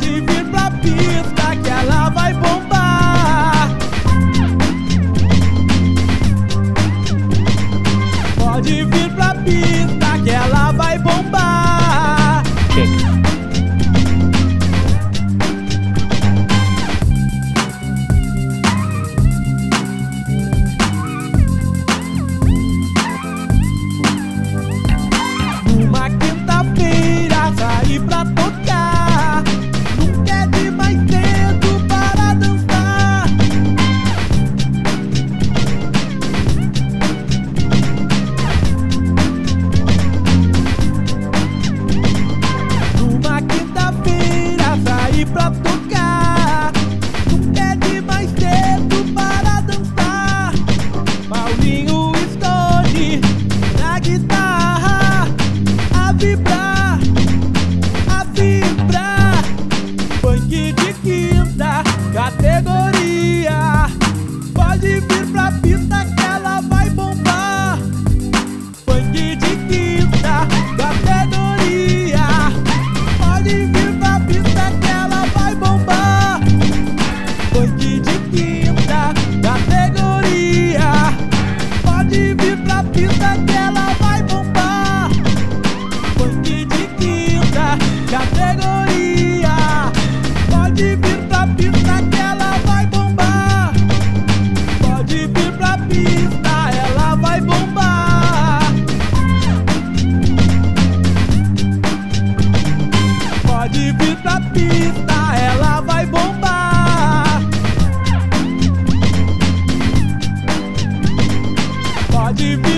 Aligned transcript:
pode 0.00 0.20
vir 0.22 0.44
pra 0.50 0.70
pista 0.70 1.56
que 1.62 1.68
ela 1.68 2.08
vai 2.08 2.32
bombar. 2.32 3.68
Pode 8.36 8.84
vir 8.84 9.14
pra 9.14 9.34
pista. 9.34 9.99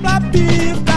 Pra 0.00 0.20
pista. 0.20 0.93